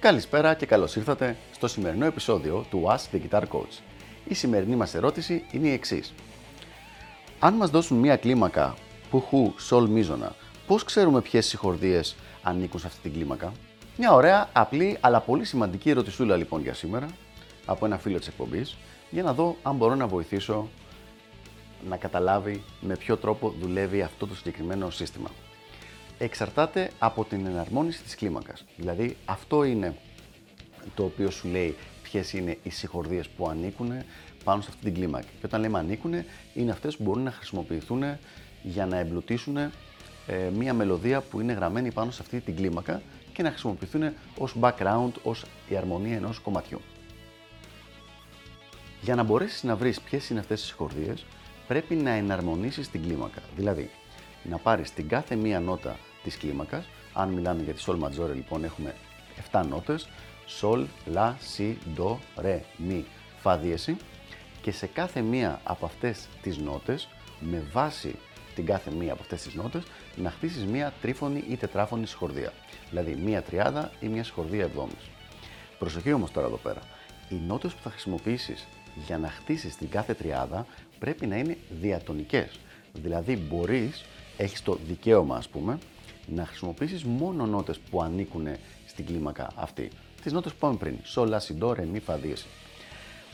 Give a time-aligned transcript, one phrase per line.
[0.00, 3.78] Καλησπέρα και καλώς ήρθατε στο σημερινό επεισόδιο του Ask the Guitar Coach.
[4.24, 6.14] Η σημερινή μας ερώτηση είναι η εξής.
[7.38, 8.74] Αν μας δώσουν μία κλίμακα
[9.10, 10.34] πουχού σολ μίζωνα,
[10.66, 13.52] πώς ξέρουμε ποιες συγχορδίες ανήκουν σε αυτή την κλίμακα;
[13.96, 17.06] Μια ωραία, απλή, αλλά πολύ σημαντική ερωτησούλα λοιπόν για σήμερα
[17.66, 18.76] από ένα φίλο της εκπομπής
[19.10, 20.68] για να δω αν μπορώ να βοηθήσω
[21.88, 25.30] να καταλάβει με ποιο τρόπο δουλεύει αυτό το συγκεκριμένο σύστημα.
[26.22, 28.64] Εξαρτάται από την εναρμόνιση της κλίμακας.
[28.76, 29.94] Δηλαδή αυτό είναι
[30.94, 33.92] το οποίο σου λέει ποιες είναι οι συγχορδίες που ανήκουν
[34.44, 35.26] πάνω σε αυτή την κλίμακα.
[35.40, 36.14] Και όταν λέμε ανήκουν,
[36.54, 38.02] είναι αυτές που μπορούν να χρησιμοποιηθούν
[38.62, 39.70] για να εμπλουτίσουν ε,
[40.56, 43.02] μία μελωδία που είναι γραμμένη πάνω σε αυτή την κλίμακα
[43.32, 46.80] και να χρησιμοποιηθούν ως background, ως η αρμονία ενός κομματιού.
[49.02, 51.26] Για να μπορέσεις να βρεις ποιες είναι αυτές οι συγχορδίες,
[51.66, 53.40] πρέπει να εναρμονίσεις την κλίμακα.
[53.56, 53.90] Δηλαδή,
[54.42, 58.64] να πάρεις την κάθε μία νότα της κλίμακας, αν μιλάμε για τη Sol Maggiore λοιπόν
[58.64, 58.94] έχουμε
[59.52, 60.08] 7 νότες,
[60.60, 63.02] Sol, La, Si, Do, Re, Mi,
[63.44, 63.96] Fa δίεση
[64.62, 67.08] και σε κάθε μία από αυτές τις νότες,
[67.40, 68.14] με βάση
[68.54, 69.82] την κάθε μία από αυτές τις νότες,
[70.16, 72.52] να χτίσεις μία τρίφωνη ή τετράφωνη συγχορδία.
[72.90, 75.10] Δηλαδή μία τριάδα ή μία συγχορδία εβδόμης.
[75.78, 76.80] Προσοχή όμως τώρα εδώ πέρα.
[77.28, 78.66] Οι νότες που θα χρησιμοποιήσεις
[79.06, 80.66] για να χτίσεις την κάθε τριάδα
[80.98, 82.58] πρέπει να είναι διατονικές.
[82.92, 84.04] Δηλαδή μπορείς,
[84.36, 85.78] έχεις το δικαίωμα ας πούμε,
[86.34, 88.46] να χρησιμοποιήσεις μόνο νότες που ανήκουν
[88.86, 89.90] στην κλίμακα αυτή.
[90.22, 92.46] Τις νότες που πάμε πριν, sol, la, si, do, re, mi, fa, diesel.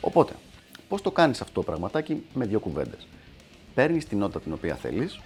[0.01, 0.33] Οπότε,
[0.87, 3.07] πώς το κάνεις αυτό το πραγματάκι με δύο κουβέντες;
[3.73, 5.19] Παίρνεις την νότα την οποία θέλεις,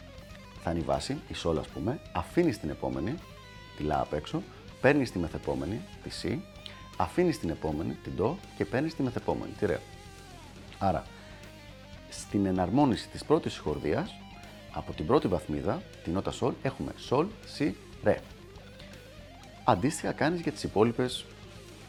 [0.64, 3.16] θα είναι η βάση, η sol ας πούμε, αφήνεις την επόμενη,
[3.78, 4.42] τη la απ' έξω,
[4.82, 6.38] παίρνεις τη μεθεπόμενη, τη si,
[6.98, 9.78] αφήνεις την επόμενη, την do και παίρνεις τη μεθεπόμενη, τη re.
[10.80, 11.04] Άρα,
[12.10, 14.16] στην εναρμόνιση της πρώτης συγχορδίας,
[14.74, 17.26] από την πρώτη βαθμίδα, την νότα sol, έχουμε sol,
[17.58, 17.72] si,
[18.04, 18.16] re.
[19.64, 21.26] Αντίστοιχα κάνεις για τις υπόλοιπες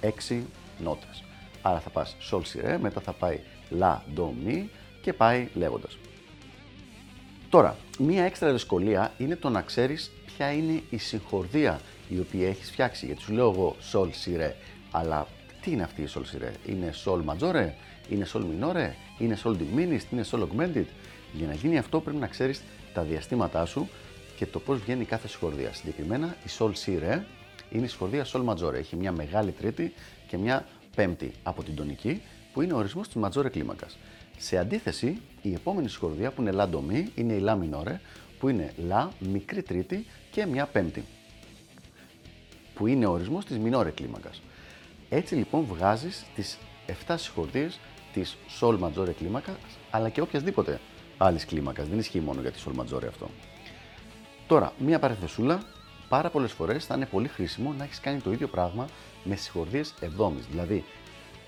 [0.00, 0.42] 6
[0.78, 1.24] νότες.
[1.62, 3.40] Άρα θα πας sol, si, re, μετά θα πάει
[3.80, 4.64] la, do, mi
[5.02, 5.98] και πάει λέγοντας.
[7.48, 12.70] Τώρα, μία έξτρα δυσκολία είναι το να ξέρεις ποια είναι η συγχορδία η οποία έχεις
[12.70, 13.06] φτιάξει.
[13.06, 14.52] Γιατί σου λέω εγώ sol, si, re,
[14.90, 15.26] αλλά
[15.60, 16.52] τι είναι αυτή η sol, si, re.
[16.66, 17.70] Είναι sol maggiore,
[18.08, 20.84] είναι sol minore, είναι sol diminished, είναι sol augmented;
[21.32, 22.62] Για να γίνει αυτό πρέπει να ξέρεις
[22.94, 23.88] τα διαστήματά σου
[24.36, 25.72] και το πώς βγαίνει κάθε συγχορδία.
[25.72, 27.20] Συγκεκριμένα η sol si re
[27.70, 28.74] είναι η συγχορδία sol maggiore.
[28.74, 29.92] Έχει μια μεγάλη τρίτη
[30.28, 32.22] και μια πέμπτη από την τονική
[32.52, 33.98] που είναι ο ορισμός της maggiore κλίμακας.
[34.38, 37.96] Σε αντίθεση, η επόμενη συγχορδία που είναι la do mi είναι η la minore
[38.38, 41.04] που είναι la μικρή τρίτη και μια πέμπτη
[42.74, 44.42] που είναι ο ορισμός της minore κλίμακας.
[45.08, 46.58] Έτσι λοιπόν βγάζεις τις
[47.06, 47.78] 7 συγχορδίες
[48.12, 49.56] της Sol Maggiore κλίμακα,
[49.90, 50.80] αλλά και οποιασδήποτε
[51.22, 51.88] άλλης κλίμακας.
[51.88, 53.30] Δεν ισχύει μόνο για τη Sol Maggiore αυτό.
[54.46, 55.62] Τώρα, μία παρεθεσούλα,
[56.08, 58.88] πάρα πολλές φορές θα είναι πολύ χρήσιμο να έχεις κάνει το ίδιο πράγμα
[59.24, 60.46] με συγχορδίες εβδόμης.
[60.46, 60.84] Δηλαδή,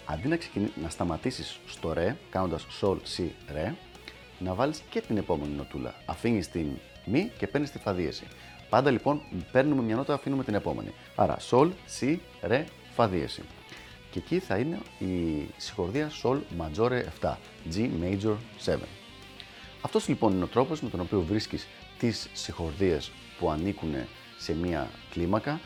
[0.05, 3.25] αντί να, ξεκινή, να σταματήσεις στο ρε, κάνοντας Sol, Si,
[3.55, 3.73] Re,
[4.39, 5.95] να βάλεις και την επόμενη νοτούλα.
[6.07, 6.67] Αφήνεις την
[7.05, 8.25] μη και παίρνεις τη φαδίεση.
[8.69, 9.21] Πάντα λοιπόν
[9.53, 10.93] παίρνουμε μια νότα, αφήνουμε την επόμενη.
[11.15, 11.71] Άρα Sol,
[12.01, 12.17] Si,
[12.49, 12.65] Re,
[12.95, 13.43] φαδίεση
[14.11, 17.35] και εκεί θα είναι η συγχορδία Sol Maggiore 7,
[17.75, 18.35] G Major
[18.65, 18.77] 7.
[19.85, 21.67] Αυτός λοιπόν είναι ο τρόπος με τον οποίο βρίσκεις
[21.99, 23.95] τις συγχορδίες που ανήκουν
[24.39, 25.61] σε μία κλίμακα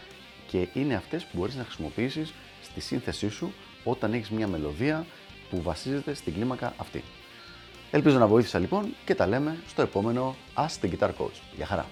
[0.46, 3.52] και είναι αυτές που μπορείς να χρησιμοποιήσεις στη σύνθεσή σου
[3.84, 5.06] όταν έχεις μία μελωδία
[5.50, 7.04] που βασίζεται στην κλίμακα αυτή.
[7.90, 11.40] Ελπίζω να βοήθησα λοιπόν και τα λέμε στο επόμενο Ask the Guitar Coach.
[11.56, 11.86] Γεια χαρά!